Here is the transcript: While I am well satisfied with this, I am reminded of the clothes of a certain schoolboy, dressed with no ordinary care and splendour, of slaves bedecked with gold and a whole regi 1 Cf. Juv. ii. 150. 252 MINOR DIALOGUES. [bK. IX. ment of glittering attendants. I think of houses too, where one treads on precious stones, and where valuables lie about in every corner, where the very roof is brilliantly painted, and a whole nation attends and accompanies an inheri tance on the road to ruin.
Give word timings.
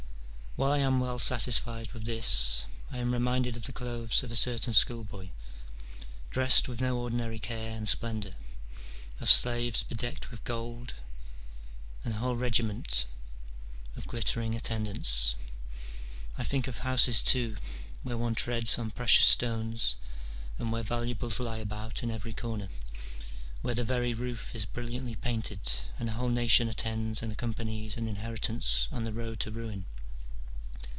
While 0.57 0.73
I 0.73 0.79
am 0.79 0.99
well 0.99 1.17
satisfied 1.17 1.93
with 1.93 2.03
this, 2.03 2.65
I 2.91 2.97
am 2.97 3.13
reminded 3.13 3.55
of 3.55 3.63
the 3.63 3.71
clothes 3.71 4.21
of 4.21 4.31
a 4.33 4.35
certain 4.35 4.73
schoolboy, 4.73 5.29
dressed 6.29 6.67
with 6.67 6.81
no 6.81 6.97
ordinary 6.97 7.39
care 7.39 7.71
and 7.77 7.87
splendour, 7.87 8.33
of 9.21 9.29
slaves 9.29 9.81
bedecked 9.83 10.29
with 10.29 10.43
gold 10.43 10.95
and 12.03 12.15
a 12.15 12.17
whole 12.17 12.35
regi 12.35 12.61
1 12.63 12.81
Cf. 12.81 12.83
Juv. 12.83 12.83
ii. 12.83 13.07
150. 13.95 13.95
252 13.95 13.95
MINOR 13.95 13.95
DIALOGUES. 13.95 13.95
[bK. 13.95 13.95
IX. 13.95 13.95
ment 13.95 13.97
of 13.97 14.07
glittering 14.11 14.55
attendants. 14.55 15.35
I 16.37 16.43
think 16.43 16.67
of 16.67 16.77
houses 16.79 17.21
too, 17.21 17.55
where 18.03 18.17
one 18.17 18.35
treads 18.35 18.77
on 18.77 18.91
precious 18.91 19.25
stones, 19.25 19.95
and 20.59 20.69
where 20.73 20.83
valuables 20.83 21.39
lie 21.39 21.59
about 21.59 22.03
in 22.03 22.11
every 22.11 22.33
corner, 22.33 22.67
where 23.61 23.73
the 23.75 23.85
very 23.85 24.13
roof 24.13 24.53
is 24.53 24.65
brilliantly 24.65 25.15
painted, 25.15 25.61
and 25.97 26.09
a 26.09 26.11
whole 26.11 26.29
nation 26.29 26.67
attends 26.67 27.23
and 27.23 27.31
accompanies 27.31 27.95
an 27.95 28.13
inheri 28.13 28.37
tance 28.39 28.89
on 28.91 29.05
the 29.05 29.13
road 29.13 29.39
to 29.39 29.49
ruin. 29.49 29.85